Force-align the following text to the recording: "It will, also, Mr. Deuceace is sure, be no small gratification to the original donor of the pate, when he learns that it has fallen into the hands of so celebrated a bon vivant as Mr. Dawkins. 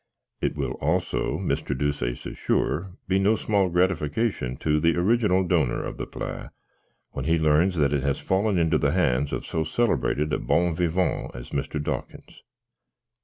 "It 0.41 0.55
will, 0.57 0.71
also, 0.81 1.37
Mr. 1.37 1.77
Deuceace 1.77 2.25
is 2.25 2.35
sure, 2.35 2.93
be 3.07 3.19
no 3.19 3.35
small 3.35 3.69
gratification 3.69 4.57
to 4.57 4.79
the 4.79 4.95
original 4.97 5.43
donor 5.43 5.83
of 5.83 5.97
the 5.97 6.07
pate, 6.07 6.49
when 7.11 7.25
he 7.25 7.37
learns 7.37 7.75
that 7.77 7.93
it 7.93 8.01
has 8.01 8.17
fallen 8.19 8.57
into 8.57 8.79
the 8.79 8.93
hands 8.93 9.31
of 9.31 9.45
so 9.45 9.63
celebrated 9.63 10.33
a 10.33 10.39
bon 10.39 10.73
vivant 10.75 11.35
as 11.35 11.51
Mr. 11.51 11.79
Dawkins. 11.79 12.41